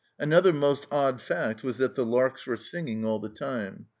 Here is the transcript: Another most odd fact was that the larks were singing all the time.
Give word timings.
Another 0.17 0.51
most 0.51 0.87
odd 0.89 1.21
fact 1.21 1.61
was 1.61 1.77
that 1.77 1.93
the 1.93 2.03
larks 2.03 2.47
were 2.47 2.57
singing 2.57 3.05
all 3.05 3.19
the 3.19 3.29
time. 3.29 3.85